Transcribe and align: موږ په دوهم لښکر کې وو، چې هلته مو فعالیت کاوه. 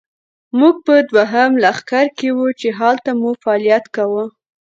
موږ 0.59 0.75
په 0.85 0.95
دوهم 1.11 1.51
لښکر 1.63 2.05
کې 2.17 2.29
وو، 2.35 2.47
چې 2.59 2.67
هلته 2.79 3.09
مو 3.19 3.29
فعالیت 3.43 3.85
کاوه. 3.95 4.25